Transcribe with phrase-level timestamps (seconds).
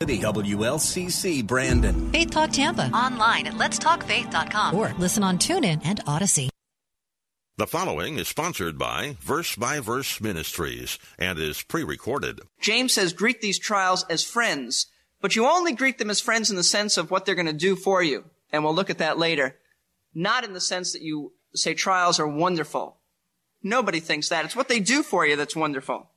[0.00, 2.10] WLCC Brandon.
[2.10, 2.90] Faith Talk Tampa.
[2.94, 4.74] Online at letstalkfaith.com.
[4.74, 6.48] Or listen on TuneIn and Odyssey.
[7.58, 12.40] The following is sponsored by Verse by Verse Ministries and is pre recorded.
[12.58, 14.86] James says, greet these trials as friends,
[15.20, 17.52] but you only greet them as friends in the sense of what they're going to
[17.52, 18.24] do for you.
[18.50, 19.56] And we'll look at that later.
[20.14, 22.96] Not in the sense that you say trials are wonderful.
[23.62, 24.46] Nobody thinks that.
[24.46, 26.08] It's what they do for you that's wonderful.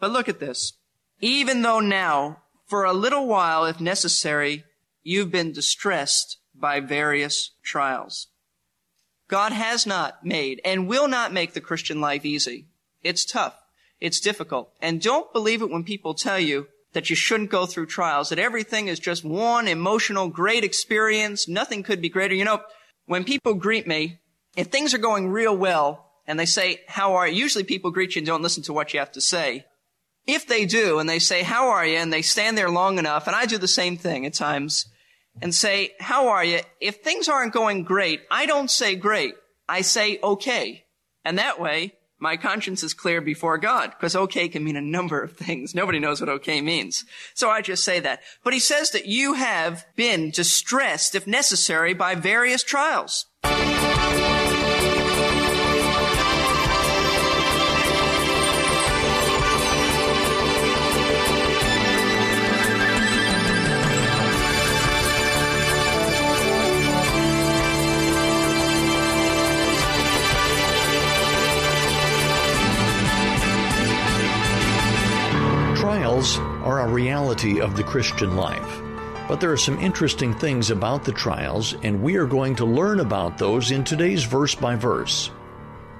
[0.00, 0.72] But look at this.
[1.20, 4.64] Even though now, for a little while, if necessary,
[5.02, 8.28] you've been distressed by various trials.
[9.28, 12.66] God has not made and will not make the Christian life easy.
[13.02, 13.54] It's tough.
[14.00, 14.72] It's difficult.
[14.80, 18.38] And don't believe it when people tell you that you shouldn't go through trials, that
[18.38, 21.48] everything is just one emotional, great experience.
[21.48, 22.34] Nothing could be greater.
[22.34, 22.62] You know,
[23.06, 24.20] when people greet me,
[24.56, 27.34] if things are going real well and they say, how are you?
[27.34, 29.66] Usually people greet you and don't listen to what you have to say.
[30.26, 31.96] If they do and they say, how are you?
[31.96, 34.86] And they stand there long enough, and I do the same thing at times,
[35.42, 36.60] and say, how are you?
[36.80, 39.34] If things aren't going great, I don't say great.
[39.68, 40.84] I say okay.
[41.24, 45.20] And that way, my conscience is clear before God, because okay can mean a number
[45.20, 45.74] of things.
[45.74, 47.04] Nobody knows what okay means.
[47.34, 48.20] So I just say that.
[48.42, 53.26] But he says that you have been distressed, if necessary, by various trials.
[76.14, 78.80] Trials are a reality of the Christian life.
[79.26, 83.00] But there are some interesting things about the trials, and we are going to learn
[83.00, 85.32] about those in today's verse by verse.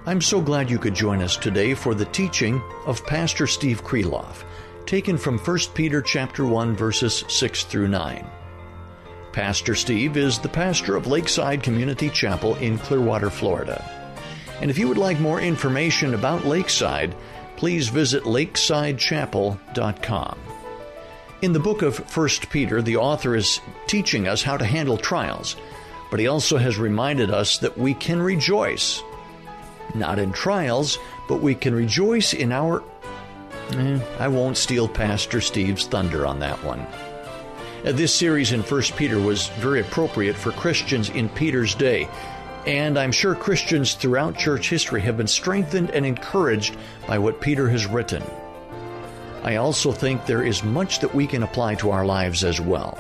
[0.07, 4.45] I'm so glad you could join us today for the teaching of Pastor Steve Kreloff,
[4.87, 8.25] taken from 1 Peter chapter 1 verses 6 through 9.
[9.33, 13.83] Pastor Steve is the pastor of Lakeside Community Chapel in Clearwater, Florida.
[14.61, 17.17] And if you would like more information about Lakeside,
[17.57, 20.39] please visit lakesidechapel.com.
[21.43, 25.57] In the book of 1 Peter, the author is teaching us how to handle trials,
[26.11, 29.03] but he also has reminded us that we can rejoice.
[29.95, 30.99] Not in trials,
[31.29, 32.83] but we can rejoice in our.
[33.73, 36.87] Eh, I won't steal Pastor Steve's thunder on that one.
[37.85, 42.09] Uh, this series in 1 Peter was very appropriate for Christians in Peter's day
[42.67, 46.77] and I'm sure Christians throughout church history have been strengthened and encouraged
[47.07, 48.23] by what Peter has written.
[49.43, 52.99] I also think there is much that we can apply to our lives as well.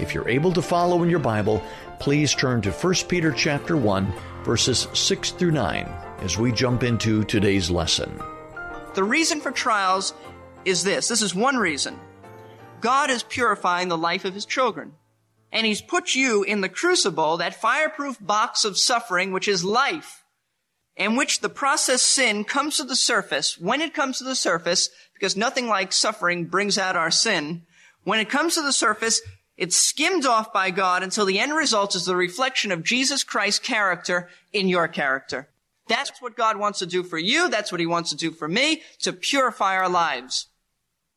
[0.00, 1.62] If you're able to follow in your Bible,
[2.00, 4.12] please turn to 1 Peter chapter 1
[4.44, 5.88] verses 6 through 9
[6.20, 8.20] as we jump into today's lesson.
[8.94, 10.14] The reason for trials
[10.64, 11.08] is this.
[11.08, 11.98] This is one reason.
[12.80, 14.92] God is purifying the life of his children
[15.52, 20.24] and he's put you in the crucible, that fireproof box of suffering, which is life,
[20.96, 23.58] in which the process sin comes to the surface.
[23.58, 27.62] When it comes to the surface, because nothing like suffering brings out our sin,
[28.04, 29.20] when it comes to the surface,
[29.56, 33.60] it's skimmed off by God until the end result is the reflection of Jesus Christ's
[33.60, 35.48] character in your character.
[35.88, 37.48] That's what God wants to do for you.
[37.48, 40.46] That's what he wants to do for me, to purify our lives.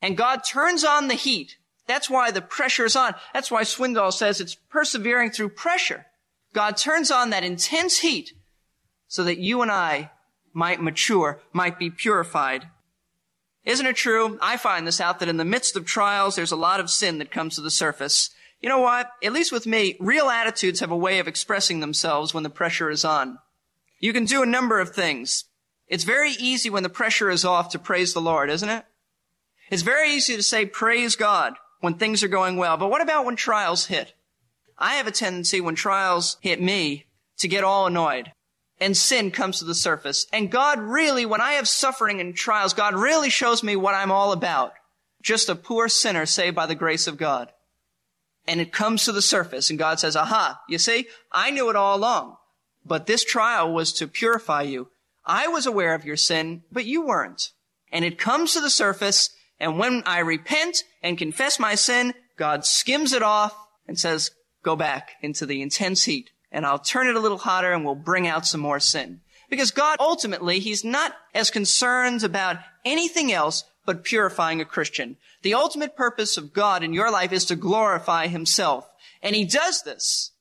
[0.01, 3.15] And God turns on the heat that's why the pressure is on.
[3.33, 6.05] That's why Swindoll says it's persevering through pressure.
[6.53, 8.33] God turns on that intense heat
[9.07, 10.11] so that you and I
[10.53, 12.67] might mature, might be purified.
[13.63, 14.37] Isn't it true?
[14.41, 17.19] I find this out that in the midst of trials, there's a lot of sin
[17.19, 18.31] that comes to the surface.
[18.59, 19.09] You know what?
[19.23, 22.89] At least with me, real attitudes have a way of expressing themselves when the pressure
[22.89, 23.37] is on.
[23.99, 25.45] You can do a number of things.
[25.87, 28.85] It's very easy when the pressure is off to praise the Lord, isn't it?
[29.69, 32.77] It's very easy to say, praise God when things are going well.
[32.77, 34.13] But what about when trials hit?
[34.77, 37.05] I have a tendency when trials hit me
[37.39, 38.31] to get all annoyed
[38.79, 40.25] and sin comes to the surface.
[40.33, 44.11] And God really, when I have suffering and trials, God really shows me what I'm
[44.11, 44.73] all about.
[45.21, 47.51] Just a poor sinner saved by the grace of God.
[48.47, 51.75] And it comes to the surface and God says, aha, you see, I knew it
[51.75, 52.37] all along,
[52.83, 54.89] but this trial was to purify you.
[55.23, 57.51] I was aware of your sin, but you weren't.
[57.91, 59.29] And it comes to the surface
[59.61, 63.55] And when I repent and confess my sin, God skims it off
[63.87, 64.31] and says,
[64.63, 67.93] go back into the intense heat and I'll turn it a little hotter and we'll
[67.93, 69.21] bring out some more sin.
[69.51, 75.17] Because God ultimately, He's not as concerned about anything else but purifying a Christian.
[75.43, 78.89] The ultimate purpose of God in your life is to glorify Himself.
[79.21, 80.31] And He does this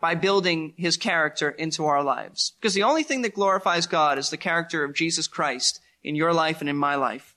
[0.00, 2.54] by building His character into our lives.
[2.58, 6.32] Because the only thing that glorifies God is the character of Jesus Christ in your
[6.32, 7.31] life and in my life.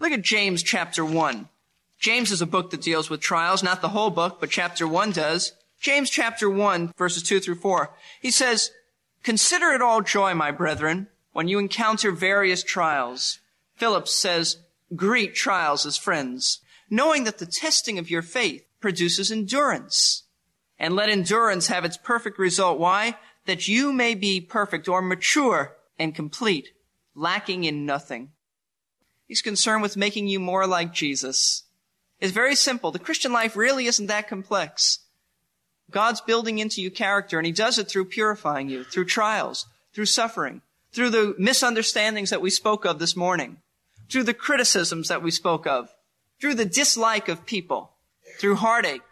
[0.00, 1.48] Look at James chapter 1.
[1.98, 5.12] James is a book that deals with trials, not the whole book, but chapter 1
[5.12, 5.52] does.
[5.80, 7.94] James chapter 1 verses 2 through 4.
[8.20, 8.70] He says,
[9.22, 13.38] Consider it all joy, my brethren, when you encounter various trials.
[13.76, 14.58] Phillips says,
[14.94, 16.60] Greet trials as friends,
[16.90, 20.24] knowing that the testing of your faith produces endurance.
[20.78, 22.78] And let endurance have its perfect result.
[22.78, 23.16] Why?
[23.46, 26.70] That you may be perfect or mature and complete,
[27.14, 28.32] lacking in nothing.
[29.26, 31.64] He's concerned with making you more like Jesus.
[32.20, 32.90] It's very simple.
[32.90, 35.00] The Christian life really isn't that complex.
[35.90, 40.06] God's building into you character, and He does it through purifying you, through trials, through
[40.06, 40.62] suffering,
[40.92, 43.58] through the misunderstandings that we spoke of this morning,
[44.10, 45.90] through the criticisms that we spoke of,
[46.40, 47.92] through the dislike of people,
[48.38, 49.02] through heartache,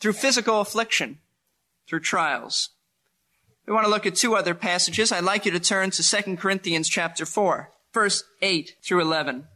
[0.00, 1.18] through physical affliction,
[1.86, 2.70] through trials.
[3.66, 5.12] We want to look at two other passages.
[5.12, 9.46] I'd like you to turn to 2 Corinthians chapter 4, verse 8 through 11.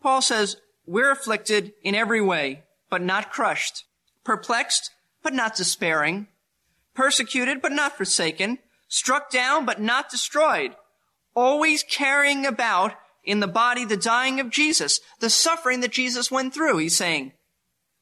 [0.00, 3.84] Paul says, We're afflicted in every way, but not crushed,
[4.24, 4.90] perplexed,
[5.22, 6.28] but not despairing,
[6.94, 8.58] persecuted, but not forsaken,
[8.88, 10.74] struck down, but not destroyed,
[11.34, 16.54] always carrying about in the body the dying of Jesus, the suffering that Jesus went
[16.54, 16.78] through.
[16.78, 17.32] He's saying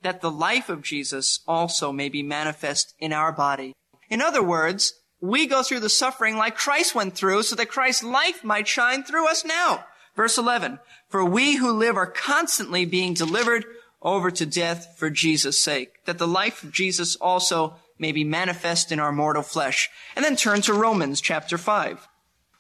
[0.03, 3.73] that the life of Jesus also may be manifest in our body.
[4.11, 8.03] In other words, we go through the suffering like Christ went through so that Christ's
[8.03, 9.85] life might shine through us now.
[10.15, 10.79] Verse 11,
[11.09, 13.65] for we who live are constantly being delivered
[14.01, 18.93] over to death for Jesus' sake, that the life of Jesus also may be manifest
[18.93, 19.89] in our mortal flesh.
[20.15, 22.07] And then turn to Romans chapter 5.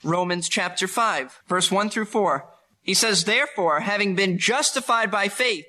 [0.03, 2.49] Romans chapter 5, verse 1 through 4.
[2.83, 5.65] He says, Therefore, having been justified by faith,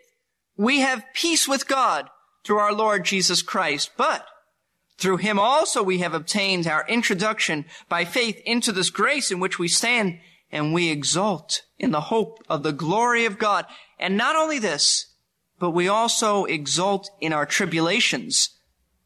[0.57, 2.09] we have peace with God
[2.43, 3.91] through our Lord Jesus Christ.
[3.97, 4.25] But
[4.97, 9.59] through him also we have obtained our introduction by faith into this grace in which
[9.59, 10.19] we stand
[10.51, 13.65] and we exult in the hope of the glory of God.
[13.99, 15.07] And not only this,
[15.59, 18.49] but we also exult in our tribulations.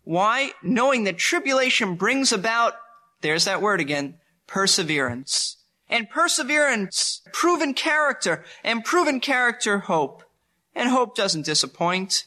[0.03, 0.51] Why?
[0.61, 2.73] Knowing that tribulation brings about,
[3.21, 4.15] there's that word again,
[4.47, 5.57] perseverance.
[5.89, 10.23] And perseverance, proven character, and proven character, hope.
[10.75, 12.25] And hope doesn't disappoint,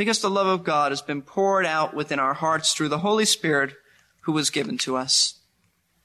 [0.00, 3.26] because the love of God has been poured out within our hearts through the Holy
[3.26, 3.74] Spirit
[4.22, 5.34] who was given to us.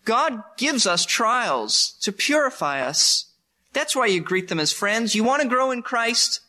[0.04, 3.32] God gives us trials to purify us.
[3.72, 5.16] That's why you greet them as friends.
[5.16, 6.42] You want to grow in Christ?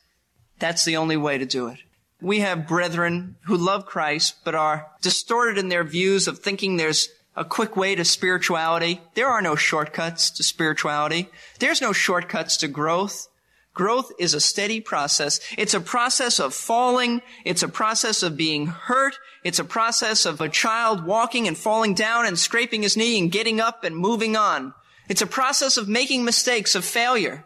[0.58, 1.78] That's the only way to do it.
[2.20, 7.10] We have brethren who love Christ, but are distorted in their views of thinking there's
[7.36, 9.00] a quick way to spirituality.
[9.14, 11.28] There are no shortcuts to spirituality.
[11.60, 13.28] There's no shortcuts to growth.
[13.76, 15.38] Growth is a steady process.
[15.58, 17.20] It's a process of falling.
[17.44, 19.18] It's a process of being hurt.
[19.44, 23.30] It's a process of a child walking and falling down and scraping his knee and
[23.30, 24.72] getting up and moving on.
[25.10, 27.44] It's a process of making mistakes, of failure.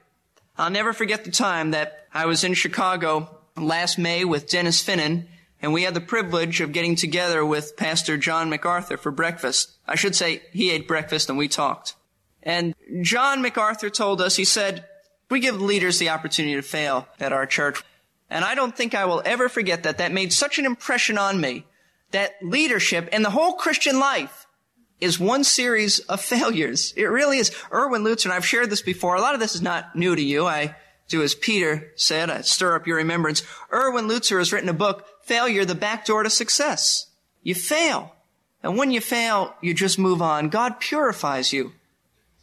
[0.57, 5.27] I'll never forget the time that I was in Chicago last May with Dennis Finnan,
[5.61, 9.73] and we had the privilege of getting together with Pastor John MacArthur for breakfast.
[9.85, 11.97] I should say he ate breakfast and we talked.
[12.41, 12.73] And
[13.03, 14.85] John MacArthur told us, he said,
[15.31, 17.83] we give leaders the opportunity to fail at our church.
[18.29, 19.99] And I don't think I will ever forget that.
[19.99, 21.65] That made such an impression on me
[22.11, 24.47] that leadership and the whole Christian life
[25.01, 26.93] is one series of failures.
[26.97, 27.55] It really is.
[27.73, 29.15] Erwin Lutzer, and I've shared this before.
[29.15, 30.47] A lot of this is not new to you.
[30.47, 30.77] I
[31.09, 33.43] do as Peter said, I stir up your remembrance.
[33.73, 37.07] Erwin Lutzer has written a book, Failure, the Back Door to Success.
[37.43, 38.15] You fail.
[38.63, 40.51] And when you fail, you just move on.
[40.51, 41.73] God purifies you.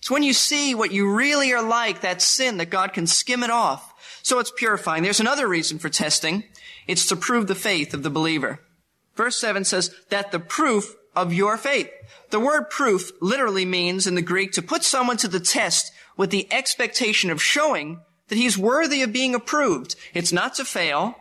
[0.07, 3.43] It's when you see what you really are like, that sin, that God can skim
[3.43, 3.93] it off.
[4.23, 5.03] So it's purifying.
[5.03, 6.45] There's another reason for testing.
[6.87, 8.61] It's to prove the faith of the believer.
[9.17, 11.89] Verse 7 says that the proof of your faith.
[12.29, 16.29] The word proof literally means in the Greek to put someone to the test with
[16.29, 17.99] the expectation of showing
[18.29, 19.97] that he's worthy of being approved.
[20.13, 21.15] It's not to fail.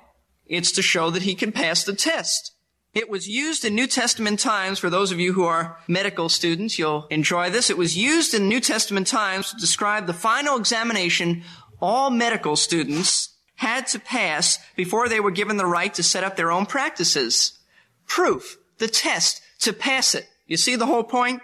[0.47, 2.53] It's to show that he can pass the test.
[2.97, 6.79] It was used in New Testament times, for those of you who are medical students,
[6.79, 7.69] you'll enjoy this.
[7.69, 11.43] It was used in New Testament times to describe the final examination
[11.79, 16.37] all medical students had to pass before they were given the right to set up
[16.37, 17.59] their own practices.
[18.07, 20.27] Proof, the test, to pass it.
[20.47, 21.43] You see the whole point?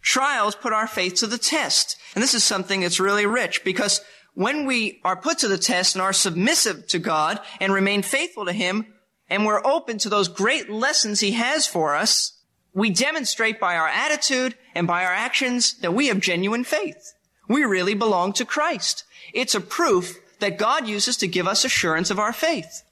[0.00, 1.98] Trials put our faith to the test.
[2.14, 4.00] And this is something that's really rich because
[4.32, 8.46] when we are put to the test and are submissive to God and remain faithful
[8.46, 8.86] to Him,
[9.28, 12.32] and we're open to those great lessons He has for us,
[12.74, 17.14] we demonstrate by our attitude and by our actions that we have genuine faith.
[17.48, 19.04] We really belong to Christ.
[19.32, 22.82] It's a proof that God uses to give us assurance of our faith.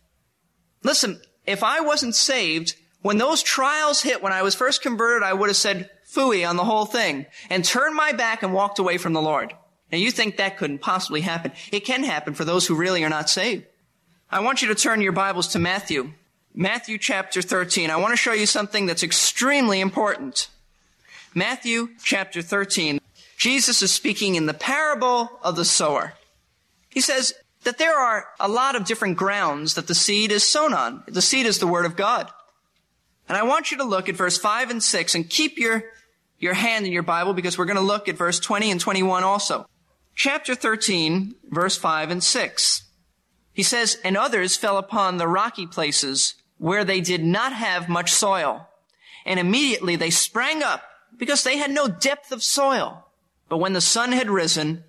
[0.83, 5.35] Listen, if I wasn't saved, when those trials hit when I was first converted, I
[5.35, 8.97] would have said fooey on the whole thing and turned my back and walked away
[8.97, 9.53] from the Lord.
[9.93, 11.53] Now you think that couldn't possibly happen.
[11.71, 13.67] It can happen for those who really are not saved.
[14.31, 16.12] I want you to turn your Bibles to Matthew.
[16.57, 17.91] Matthew chapter 13.
[17.91, 20.49] I want to show you something that's extremely important.
[21.35, 23.01] Matthew chapter 13.
[23.37, 26.15] Jesus is speaking in the parable of the sower.
[26.89, 27.35] He says
[27.65, 31.03] that there are a lot of different grounds that the seed is sown on.
[31.09, 32.31] The seed is the word of God.
[33.29, 35.83] And I want you to look at verse 5 and 6 and keep your,
[36.39, 39.25] your hand in your Bible because we're going to look at verse 20 and 21
[39.25, 39.67] also.
[40.15, 42.83] Chapter 13, verse 5 and 6.
[43.53, 48.11] He says, And others fell upon the rocky places where they did not have much
[48.11, 48.66] soil.
[49.26, 50.83] And immediately they sprang up
[51.18, 53.04] because they had no depth of soil.
[53.50, 54.83] But when the sun had risen,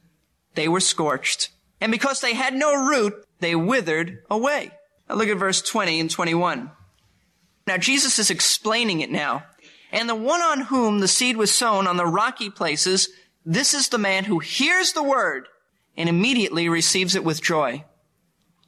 [0.54, 1.50] they were scorched.
[1.82, 4.72] And because they had no root, they withered away.
[5.10, 6.72] Now look at verse 20 and 21.
[7.68, 9.44] Now Jesus is explaining it now.
[9.92, 13.10] And the one on whom the seed was sown on the rocky places,
[13.46, 15.50] this is the man who hears the word
[15.98, 17.84] and immediately receives it with joy.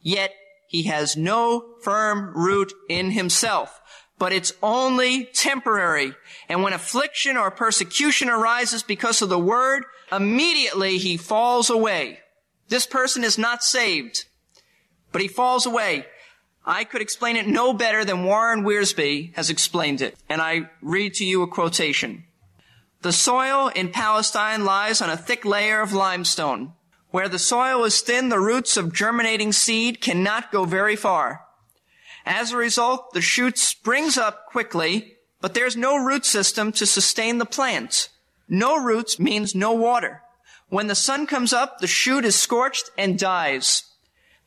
[0.02, 0.34] Yet
[0.68, 3.80] he has no firm root in himself,
[4.18, 6.12] but it's only temporary.
[6.48, 12.20] And when affliction or persecution arises because of the word, immediately he falls away.
[12.68, 14.26] This person is not saved,
[15.10, 16.04] but he falls away.
[16.66, 20.18] I could explain it no better than Warren Wiersbe has explained it.
[20.28, 22.24] And I read to you a quotation.
[23.00, 26.74] The soil in Palestine lies on a thick layer of limestone.
[27.10, 31.44] Where the soil is thin, the roots of germinating seed cannot go very far.
[32.26, 37.38] As a result, the shoot springs up quickly, but there's no root system to sustain
[37.38, 38.10] the plant.
[38.48, 40.22] No roots means no water.
[40.68, 43.84] When the sun comes up, the shoot is scorched and dies.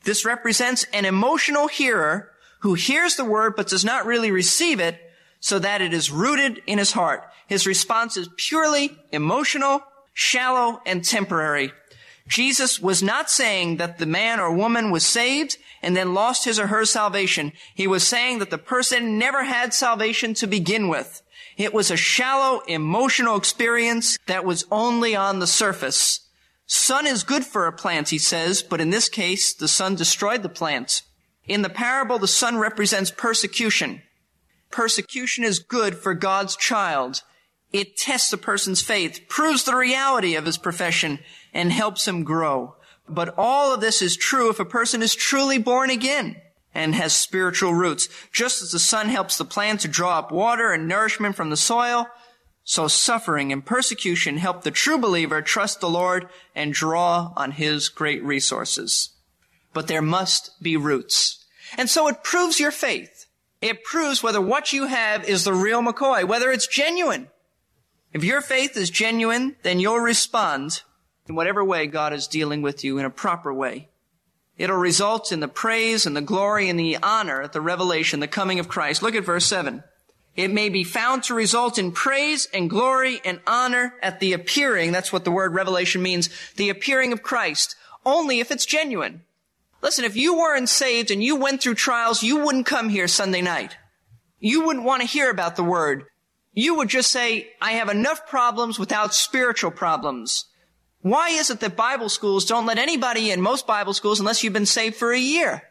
[0.04, 5.00] This represents an emotional hearer who hears the word but does not really receive it
[5.40, 7.24] so that it is rooted in his heart.
[7.48, 9.82] His response is purely emotional,
[10.14, 11.72] shallow, and temporary.
[12.32, 16.58] Jesus was not saying that the man or woman was saved and then lost his
[16.58, 17.52] or her salvation.
[17.74, 21.20] He was saying that the person never had salvation to begin with.
[21.58, 26.20] It was a shallow emotional experience that was only on the surface.
[26.66, 30.42] Sun is good for a plant, he says, but in this case, the sun destroyed
[30.42, 31.02] the plant.
[31.46, 34.00] In the parable, the sun represents persecution.
[34.70, 37.20] Persecution is good for God's child.
[37.72, 41.18] It tests a person's faith, proves the reality of his profession,
[41.54, 42.76] and helps him grow.
[43.08, 46.36] But all of this is true if a person is truly born again
[46.74, 48.08] and has spiritual roots.
[48.32, 51.56] Just as the sun helps the plant to draw up water and nourishment from the
[51.56, 52.06] soil,
[52.64, 57.88] so suffering and persecution help the true believer trust the Lord and draw on his
[57.88, 59.10] great resources.
[59.72, 61.44] But there must be roots.
[61.76, 63.26] And so it proves your faith.
[63.60, 67.28] It proves whether what you have is the real McCoy, whether it's genuine.
[68.12, 70.82] If your faith is genuine, then you'll respond
[71.28, 73.88] in whatever way God is dealing with you in a proper way.
[74.58, 78.28] It'll result in the praise and the glory and the honor at the revelation, the
[78.28, 79.02] coming of Christ.
[79.02, 79.82] Look at verse 7.
[80.36, 84.92] It may be found to result in praise and glory and honor at the appearing.
[84.92, 86.28] That's what the word revelation means.
[86.56, 87.76] The appearing of Christ.
[88.04, 89.22] Only if it's genuine.
[89.82, 93.42] Listen, if you weren't saved and you went through trials, you wouldn't come here Sunday
[93.42, 93.76] night.
[94.38, 96.04] You wouldn't want to hear about the word.
[96.52, 100.46] You would just say, I have enough problems without spiritual problems.
[101.00, 104.52] Why is it that Bible schools don't let anybody in most Bible schools unless you've
[104.52, 105.62] been saved for a year?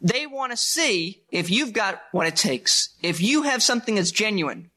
[0.00, 2.90] They want to see if you've got what it takes.
[3.02, 4.70] If you have something that's genuine.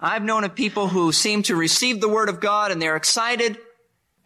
[0.00, 3.58] I've known of people who seem to receive the word of God and they're excited.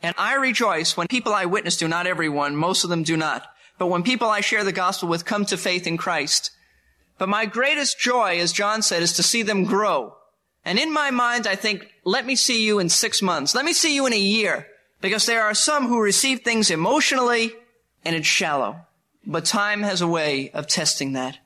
[0.03, 3.47] And I rejoice when people I witness to, not everyone, most of them do not,
[3.79, 6.51] but when people I share the gospel with come to faith in Christ.
[7.19, 10.17] But my greatest joy, as John said, is to see them grow.
[10.67, 13.55] And in my mind, I think, let me see you in six months.
[13.55, 14.67] Let me see you in a year.
[15.01, 17.53] Because there are some who receive things emotionally
[18.05, 18.81] and it's shallow.
[19.25, 21.39] But time has a way of testing that.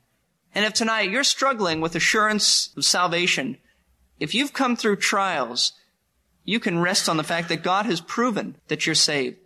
[0.54, 3.58] And if tonight you're struggling with assurance of salvation,
[4.18, 5.72] if you've come through trials,
[6.44, 9.36] you can rest on the fact that God has proven that you're saved.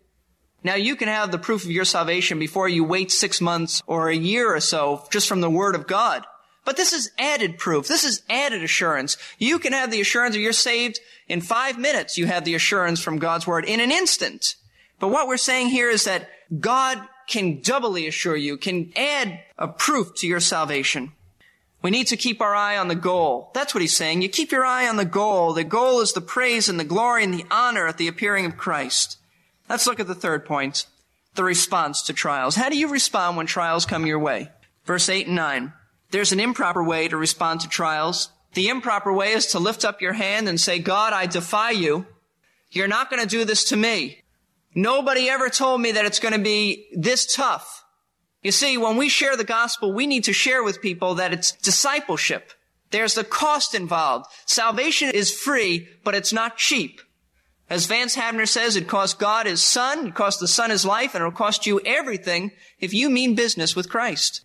[0.62, 4.08] Now you can have the proof of your salvation before you wait six months or
[4.08, 6.24] a year or so just from the Word of God.
[6.64, 7.88] But this is added proof.
[7.88, 9.16] This is added assurance.
[9.38, 12.16] You can have the assurance that you're saved in five minutes.
[12.16, 14.56] You have the assurance from God's word in an instant.
[14.98, 16.28] But what we're saying here is that
[16.60, 21.12] God can doubly assure you, can add a proof to your salvation.
[21.82, 23.50] We need to keep our eye on the goal.
[23.52, 24.22] That's what he's saying.
[24.22, 25.52] You keep your eye on the goal.
[25.52, 28.56] The goal is the praise and the glory and the honor at the appearing of
[28.56, 29.18] Christ.
[29.68, 30.86] Let's look at the third point.
[31.34, 32.54] The response to trials.
[32.54, 34.50] How do you respond when trials come your way?
[34.86, 35.72] Verse 8 and 9.
[36.14, 38.30] There's an improper way to respond to trials.
[38.52, 42.06] The improper way is to lift up your hand and say, God, I defy you.
[42.70, 44.22] You're not going to do this to me.
[44.76, 47.84] Nobody ever told me that it's going to be this tough.
[48.44, 51.50] You see, when we share the gospel, we need to share with people that it's
[51.50, 52.52] discipleship.
[52.92, 54.26] There's the cost involved.
[54.46, 57.00] Salvation is free, but it's not cheap.
[57.68, 61.16] As Vance Havner says, it cost God his son, it cost the son his life,
[61.16, 64.43] and it'll cost you everything if you mean business with Christ.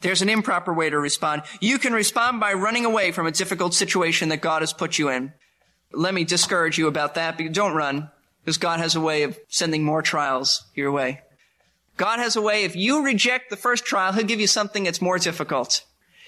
[0.00, 1.42] There's an improper way to respond.
[1.60, 5.10] You can respond by running away from a difficult situation that God has put you
[5.10, 5.32] in.
[5.92, 7.38] Let me discourage you about that.
[7.52, 8.10] Don't run,
[8.42, 11.20] because God has a way of sending more trials your way.
[11.96, 15.02] God has a way, if you reject the first trial, He'll give you something that's
[15.02, 15.84] more difficult.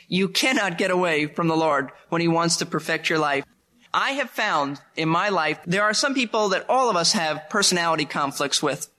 [0.07, 3.45] You cannot get away from the Lord when He wants to perfect your life.
[3.95, 7.49] I have found in my life, there are some people that all of us have
[7.49, 8.91] personality conflicts with.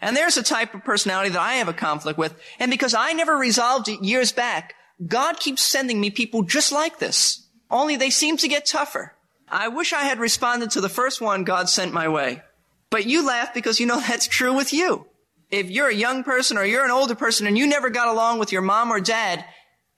[0.00, 2.34] And there's a type of personality that I have a conflict with.
[2.58, 4.74] And because I never resolved it years back,
[5.06, 7.46] God keeps sending me people just like this.
[7.70, 9.14] Only they seem to get tougher.
[9.48, 12.42] I wish I had responded to the first one God sent my way.
[12.88, 15.06] But you laugh because you know that's true with you
[15.50, 18.38] if you're a young person or you're an older person and you never got along
[18.38, 19.44] with your mom or dad,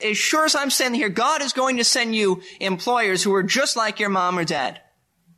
[0.00, 3.42] as sure as I'm standing here, God is going to send you employers who are
[3.42, 4.80] just like your mom or dad.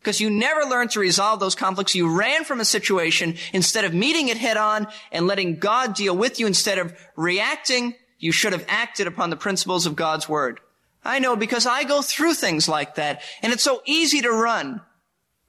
[0.04, 1.94] Because you never learned to resolve those conflicts.
[1.94, 6.14] You ran from a situation instead of meeting it head on and letting God deal
[6.14, 7.94] with you instead of reacting.
[8.18, 10.60] You should have acted upon the principles of God's word.
[11.02, 14.82] I know because I go through things like that and it's so easy to run.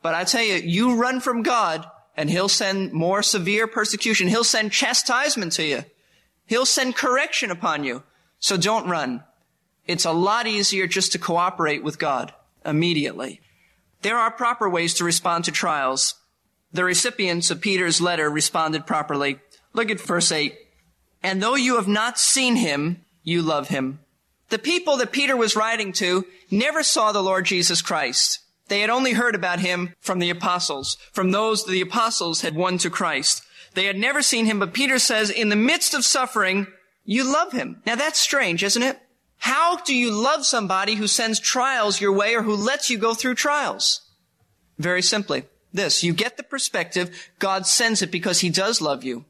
[0.01, 1.85] But I tell you, you run from God
[2.15, 4.29] and he'll send more severe persecution.
[4.29, 5.83] He'll send chastisement to you.
[6.45, 8.03] He'll send correction upon you.
[8.39, 9.25] So don't run.
[9.85, 12.33] It's a lot easier just to cooperate with God
[12.65, 13.41] immediately.
[14.05, 16.13] There are proper ways to respond to trials.
[16.71, 19.39] The recipients of Peter's letter responded properly.
[19.73, 20.55] Look at verse 8.
[21.23, 24.01] And though you have not seen him, you love him.
[24.49, 28.41] The people that Peter was writing to never saw the Lord Jesus Christ.
[28.67, 32.77] They had only heard about him from the apostles, from those the apostles had won
[32.77, 33.41] to Christ.
[33.73, 36.67] They had never seen him, but Peter says, in the midst of suffering,
[37.05, 37.81] you love him.
[37.87, 38.99] Now that's strange, isn't it?
[39.37, 43.13] How do you love somebody who sends trials your way or who lets you go
[43.13, 44.01] through trials?
[44.77, 45.43] Very simply,
[45.73, 46.03] this.
[46.03, 49.25] You get the perspective, God sends it because he does love you.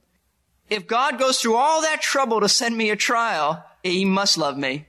[0.70, 4.58] If God goes through all that trouble to send me a trial, he must love
[4.58, 4.88] me.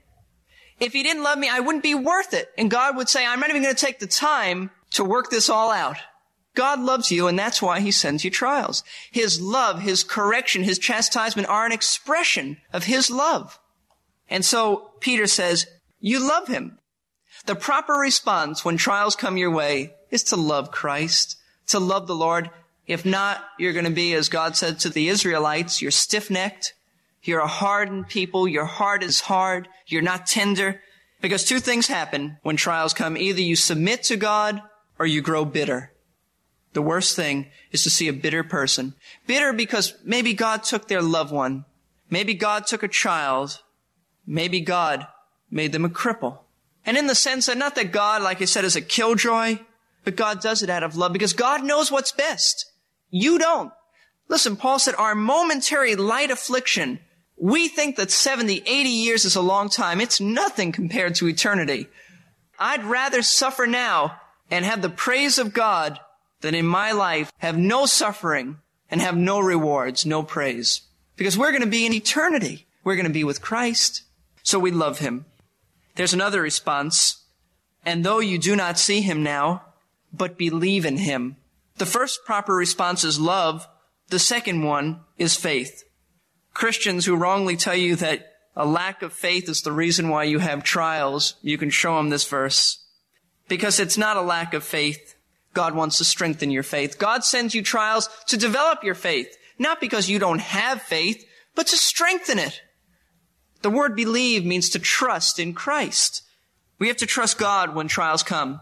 [0.79, 2.51] If he didn't love me, I wouldn't be worth it.
[2.57, 5.49] And God would say, I'm not even going to take the time to work this
[5.49, 5.97] all out.
[6.55, 8.83] God loves you, and that's why he sends you trials.
[9.11, 13.59] His love, his correction, his chastisement are an expression of his love.
[14.29, 15.67] And so Peter says,
[16.01, 16.79] you love him.
[17.47, 21.37] The proper response when trials come your way is to love Christ,
[21.69, 22.51] to love the Lord.
[22.87, 26.75] If not, you're going to be, as God said to the Israelites, you're stiff-necked,
[27.23, 28.47] you're a hardened people.
[28.47, 29.69] Your heart is hard.
[29.87, 30.81] You're not tender.
[31.21, 33.17] Because two things happen when trials come.
[33.17, 34.63] Either you submit to God
[34.99, 35.93] or you grow bitter.
[36.73, 38.95] The worst thing is to see a bitter person.
[39.27, 41.65] Bitter because maybe God took their loved one.
[42.11, 43.61] Maybe God took a child.
[44.27, 45.07] Maybe God
[45.51, 46.39] made them a cripple.
[46.85, 49.59] And in the sense that not that God, like I said, is a killjoy,
[50.05, 52.71] but God does it out of love because God knows what's best.
[53.11, 53.73] You don't.
[54.29, 57.01] Listen, Paul said our momentary light affliction
[57.37, 60.01] we think that 70, 80 years is a long time.
[60.01, 61.87] It's nothing compared to eternity.
[62.59, 64.19] I'd rather suffer now
[64.51, 66.01] and have the praise of God
[66.41, 68.59] than in my life have no suffering
[68.91, 70.83] and have no rewards, no praise.
[71.17, 72.67] Because we're going to be in eternity.
[72.85, 74.03] We're going to be with Christ.
[74.47, 75.27] So we love him.
[75.97, 77.25] There's another response.
[77.85, 79.65] And though you do not see him now,
[80.13, 81.35] but believe in him.
[81.79, 83.67] The first proper response is love.
[84.09, 85.83] The second one is faith.
[86.55, 90.39] Christians who wrongly tell you that a lack of faith is the reason why you
[90.39, 92.87] have trials, you can show them this verse.
[93.49, 95.17] Because it's not a lack of faith.
[95.55, 97.01] God wants to strengthen your faith.
[97.01, 101.67] God sends you trials to develop your faith, not because you don't have faith, but
[101.67, 102.61] to strengthen it.
[103.63, 106.23] The word believe means to trust in Christ.
[106.79, 108.61] We have to trust God when trials come.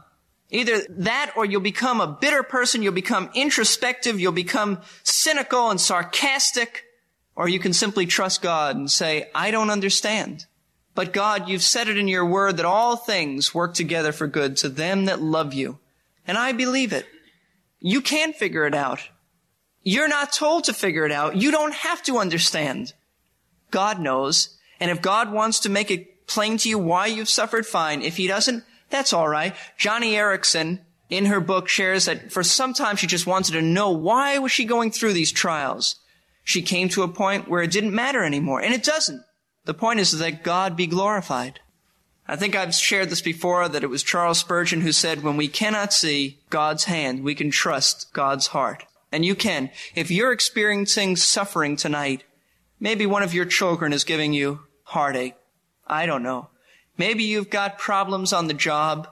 [0.50, 5.80] Either that or you'll become a bitter person, you'll become introspective, you'll become cynical and
[5.80, 6.85] sarcastic,
[7.35, 10.46] or you can simply trust God and say, I don't understand.
[10.94, 14.57] But God, you've said it in your word that all things work together for good
[14.59, 15.78] to them that love you.
[16.26, 17.07] And I believe it.
[17.80, 19.00] You can figure it out.
[19.83, 21.37] You're not told to figure it out.
[21.37, 22.92] You don't have to understand.
[23.70, 24.57] God knows.
[24.80, 28.02] And if God wants to make it plain to you why you've suffered, fine.
[28.02, 29.54] If he doesn't, that's all right.
[29.78, 33.90] Joni Eareckson, in her book shares that for some time she just wanted to know
[33.90, 35.96] why was she going through these trials.
[36.42, 38.60] She came to a point where it didn't matter anymore.
[38.60, 39.22] And it doesn't.
[39.64, 41.60] The point is that God be glorified.
[42.26, 45.48] I think I've shared this before that it was Charles Spurgeon who said, when we
[45.48, 48.84] cannot see God's hand, we can trust God's heart.
[49.12, 49.70] And you can.
[49.94, 52.24] If you're experiencing suffering tonight,
[52.80, 55.35] maybe one of your children is giving you heartache.
[55.87, 56.49] I don't know.
[56.97, 59.09] Maybe you've got problems on the job.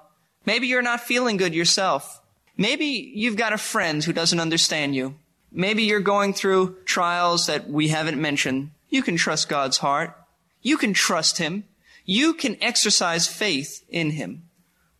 [0.47, 2.21] Maybe you're not feeling good yourself.
[2.57, 5.17] Maybe you've got a friend who doesn't understand you.
[5.51, 8.71] Maybe you're going through trials that we haven't mentioned.
[8.89, 10.17] You can trust God's heart.
[10.63, 11.65] You can trust Him.
[12.05, 14.43] You can exercise faith in Him,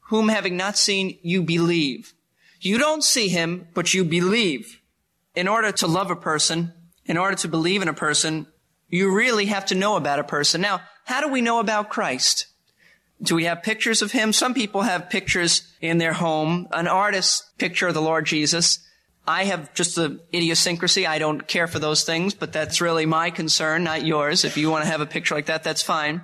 [0.09, 2.13] whom having not seen, you believe.
[2.61, 4.81] You don't see Him, but you believe.
[5.35, 6.73] In order to love a person,
[7.07, 8.47] in order to believe in a person,
[8.93, 10.61] you really have to know about a person.
[10.61, 12.47] Now, how do we know about Christ?
[13.23, 14.33] Do we have pictures of him?
[14.33, 18.79] Some people have pictures in their home, an artist's picture of the Lord Jesus.
[19.27, 21.07] I have just the idiosyncrasy.
[21.07, 24.45] I don't care for those things, but that's really my concern, not yours.
[24.45, 26.23] If you want to have a picture like that, that's fine.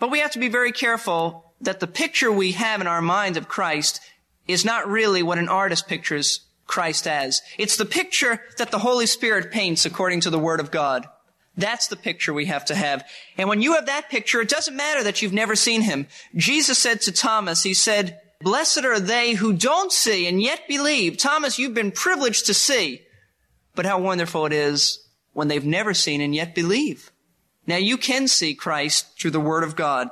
[0.00, 3.36] But we have to be very careful that the picture we have in our mind
[3.36, 4.00] of Christ
[4.48, 7.42] is not really what an artist pictures Christ as.
[7.58, 11.06] It's the picture that the Holy Spirit paints according to the Word of God.
[11.56, 13.04] That's the picture we have to have.
[13.36, 16.06] And when you have that picture, it doesn't matter that you've never seen him.
[16.36, 21.18] Jesus said to Thomas, he said, Blessed are they who don't see and yet believe.
[21.18, 23.02] Thomas, you've been privileged to see.
[23.74, 27.10] But how wonderful it is when they've never seen and yet believe.
[27.66, 30.10] Now you can see Christ through the Word of God.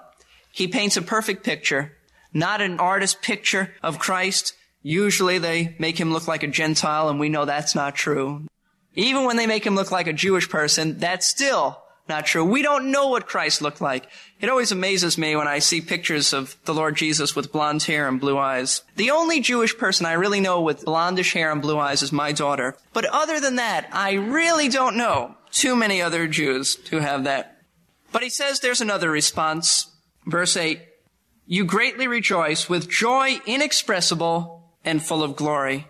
[0.53, 1.97] He paints a perfect picture,
[2.33, 4.55] not an artist picture of Christ.
[4.83, 8.47] Usually they make him look like a Gentile and we know that's not true.
[8.99, 12.45] Even when they make him look like a Jewish person, that's still not true.
[12.45, 14.09] We don't know what Christ looked like.
[14.41, 18.09] It always amazes me when I see pictures of the Lord Jesus with blonde hair
[18.09, 18.83] and blue eyes.
[18.97, 22.33] The only Jewish person I really know with blondish hair and blue eyes is my
[22.33, 22.77] daughter.
[22.93, 27.63] But other than that, I really don't know too many other Jews who have that.
[28.11, 29.95] But he says there's another response.
[30.27, 30.81] Verse 8.
[31.47, 35.87] You greatly rejoice with joy inexpressible and full of glory.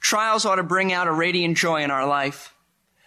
[0.00, 2.54] Trials ought to bring out a radiant joy in our life.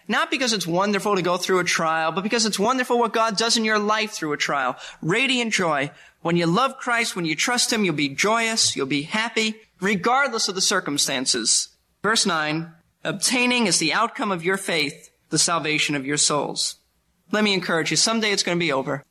[0.08, 3.38] Not because it's wonderful to go through a trial, but because it's wonderful what God
[3.38, 4.76] does in your life through a trial.
[5.02, 5.92] Radiant joy.
[6.22, 10.50] When you love Christ, when you trust Him, you'll be joyous, you'll be happy, regardless
[10.50, 11.70] of the circumstances.
[12.04, 12.72] Verse 9,
[13.04, 16.76] obtaining as the outcome of your faith the salvation of your souls.
[17.32, 19.04] Let me encourage you, someday it's going to be over.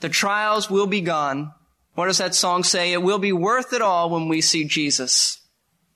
[0.00, 1.52] The trials will be gone.
[1.94, 2.92] What does that song say?
[2.92, 5.40] It will be worth it all when we see Jesus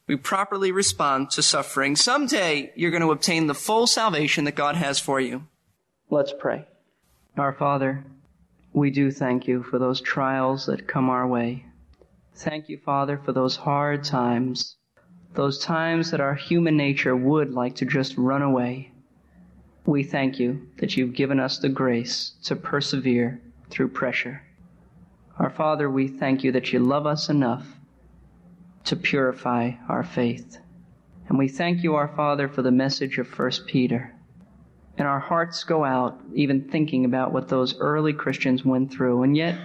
[0.06, 4.76] we properly respond to suffering, someday you're going to obtain the full salvation that God
[4.76, 5.46] has for you.
[6.10, 6.66] Let's pray.
[7.38, 8.04] Our Father,
[8.72, 11.66] we do thank you for those trials that come our way.
[12.34, 14.76] Thank you, Father, for those hard times,
[15.34, 18.90] those times that our human nature would like to just run away.
[19.86, 24.42] We thank you that you've given us the grace to persevere through pressure.
[25.38, 27.66] Our Father, we thank you that you love us enough
[28.84, 30.58] to purify our faith.
[31.28, 34.14] And we thank you, our Father, for the message of 1 Peter.
[34.98, 39.22] And our hearts go out even thinking about what those early Christians went through.
[39.22, 39.58] And yet,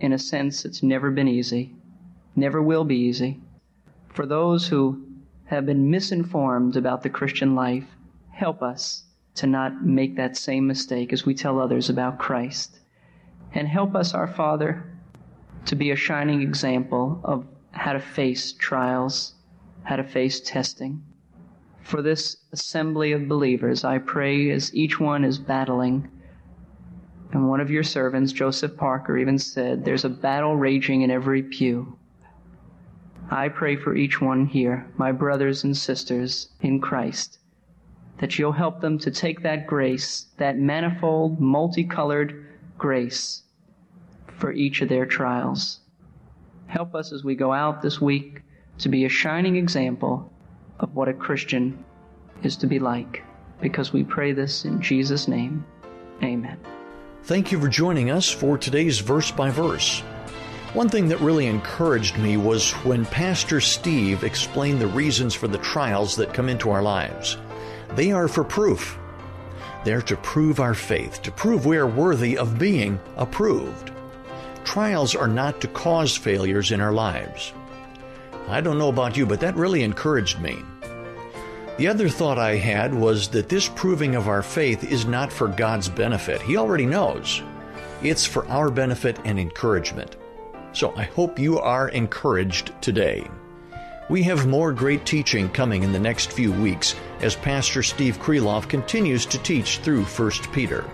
[0.00, 1.74] in a sense, it's never been easy,
[2.36, 3.40] never will be easy.
[4.08, 5.06] For those who
[5.46, 7.86] have been misinformed about the Christian life,
[8.30, 9.04] help us
[9.36, 12.78] to not make that same mistake as we tell others about Christ.
[13.52, 14.84] And help us, our Father,
[15.66, 19.34] to be a shining example of how to face trials,
[19.82, 21.02] how to face testing.
[21.82, 26.08] For this assembly of believers, I pray as each one is battling.
[27.32, 31.42] And one of your servants, Joseph Parker, even said, There's a battle raging in every
[31.42, 31.98] pew.
[33.30, 37.38] I pray for each one here, my brothers and sisters in Christ,
[38.18, 42.46] that you'll help them to take that grace, that manifold, multicolored
[42.78, 43.42] grace,
[44.28, 45.80] for each of their trials
[46.66, 48.42] Help us as we go out this week
[48.78, 50.32] to be a shining example
[50.80, 51.84] of what a Christian
[52.42, 53.22] is to be like.
[53.60, 55.64] Because we pray this in Jesus' name.
[56.22, 56.58] Amen.
[57.24, 60.00] Thank you for joining us for today's verse by verse.
[60.74, 65.58] One thing that really encouraged me was when Pastor Steve explained the reasons for the
[65.58, 67.36] trials that come into our lives.
[67.94, 68.98] They are for proof.
[69.84, 73.93] They're to prove our faith, to prove we are worthy of being approved.
[74.64, 77.52] Trials are not to cause failures in our lives.
[78.48, 80.58] I don't know about you, but that really encouraged me.
[81.76, 85.48] The other thought I had was that this proving of our faith is not for
[85.48, 86.40] God's benefit.
[86.40, 87.42] He already knows.
[88.02, 90.16] It's for our benefit and encouragement.
[90.72, 93.28] So I hope you are encouraged today.
[94.08, 98.68] We have more great teaching coming in the next few weeks as Pastor Steve Kreloff
[98.68, 100.84] continues to teach through 1 Peter.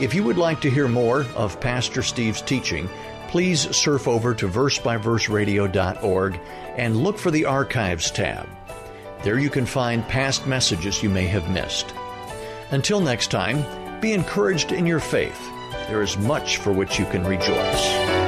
[0.00, 2.88] If you would like to hear more of Pastor Steve's teaching,
[3.26, 6.40] please surf over to versebyverseradio.org
[6.76, 8.48] and look for the Archives tab.
[9.24, 11.92] There you can find past messages you may have missed.
[12.70, 15.40] Until next time, be encouraged in your faith.
[15.88, 18.27] There is much for which you can rejoice.